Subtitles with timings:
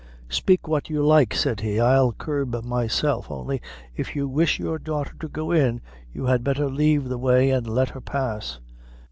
[0.29, 3.29] "Speak what you like," said he "I'll curb myself.
[3.29, 3.61] Only,
[3.95, 5.79] if you wish your daughter to go in,
[6.11, 8.59] you had better leave the way and let her pass."